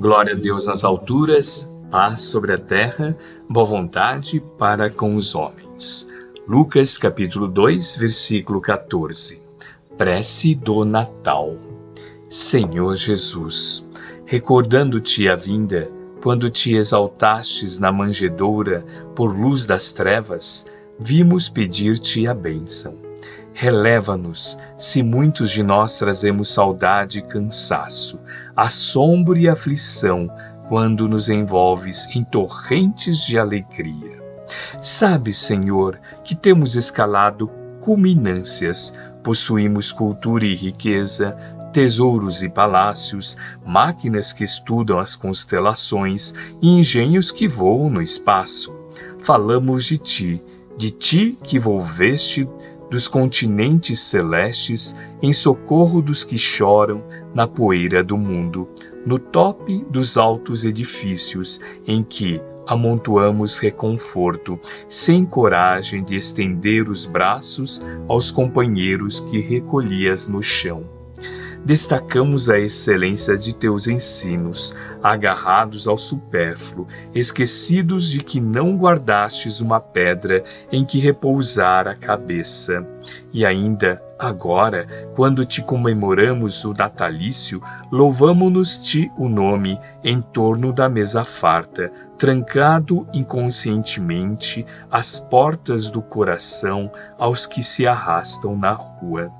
[0.00, 3.14] Glória a Deus nas alturas, paz sobre a terra,
[3.46, 6.08] boa vontade para com os homens.
[6.48, 9.42] Lucas capítulo 2, versículo 14.
[9.98, 11.54] Prece do Natal.
[12.30, 13.86] Senhor Jesus,
[14.24, 15.90] recordando-te a vinda,
[16.22, 18.82] quando te exaltastes na manjedoura
[19.14, 20.64] por luz das trevas,
[20.98, 23.09] vimos pedir-te a bênção.
[23.60, 28.18] Releva-nos, se muitos de nós trazemos saudade e cansaço,
[28.56, 30.30] assombro e aflição
[30.66, 34.18] quando nos envolves em torrentes de alegria.
[34.80, 37.48] Sabes, Senhor, que temos escalado
[37.82, 41.36] culminâncias, possuímos cultura e riqueza,
[41.70, 46.32] tesouros e palácios, máquinas que estudam as constelações
[46.62, 48.74] e engenhos que voam no espaço.
[49.18, 50.42] Falamos de ti,
[50.78, 52.48] de ti que volveste
[52.90, 57.02] dos continentes celestes em socorro dos que choram
[57.34, 58.68] na poeira do mundo,
[59.06, 67.80] no tope dos altos edifícios em que amontoamos reconforto, sem coragem de estender os braços
[68.08, 70.99] aos companheiros que recolhias no chão
[71.64, 79.80] destacamos a excelência de teus ensinos, agarrados ao supérfluo, esquecidos de que não guardastes uma
[79.80, 82.86] pedra em que repousar a cabeça.
[83.32, 91.24] E ainda, agora, quando te comemoramos o natalício, louvamo-nos-te o nome em torno da mesa
[91.24, 99.30] farta, trancado inconscientemente as portas do coração aos que se arrastam na rua.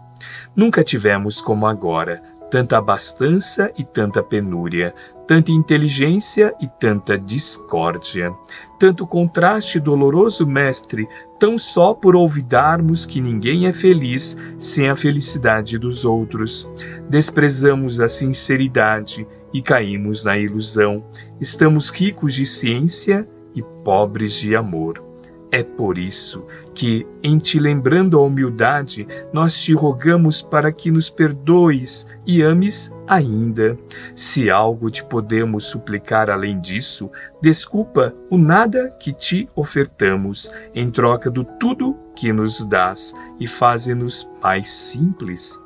[0.55, 4.93] Nunca tivemos como agora tanta abastança e tanta penúria,
[5.27, 8.35] tanta inteligência e tanta discórdia,
[8.79, 15.79] tanto contraste doloroso, mestre, tão só por olvidarmos que ninguém é feliz sem a felicidade
[15.79, 16.69] dos outros.
[17.09, 21.05] Desprezamos a sinceridade e caímos na ilusão.
[21.41, 25.10] Estamos ricos de ciência e pobres de amor.
[25.53, 31.11] É por isso que, em te lembrando a humildade, nós te rogamos para que nos
[31.11, 33.77] perdoes e ames ainda.
[34.15, 37.11] Se algo te podemos suplicar além disso,
[37.43, 44.29] desculpa o nada que te ofertamos, em troca do tudo que nos dás, e faze-nos
[44.43, 45.59] mais simples.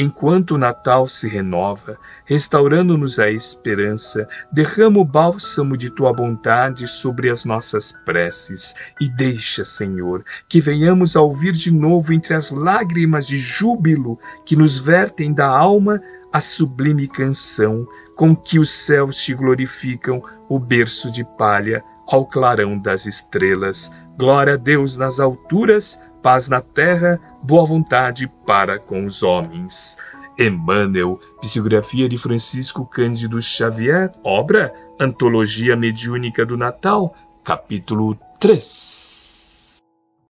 [0.00, 7.28] Enquanto o Natal se renova, restaurando-nos a esperança, derrama o bálsamo de tua bondade sobre
[7.28, 13.26] as nossas preces e deixa, Senhor, que venhamos a ouvir de novo entre as lágrimas
[13.26, 16.00] de júbilo que nos vertem da alma
[16.32, 17.86] a sublime canção
[18.16, 23.92] com que os céus te glorificam, o berço de palha ao clarão das estrelas.
[24.18, 29.96] Glória a Deus nas alturas paz na terra, boa vontade para com os homens.
[30.38, 39.47] Emmanuel, psicografia de Francisco Cândido Xavier, obra Antologia Mediúnica do Natal, capítulo 3.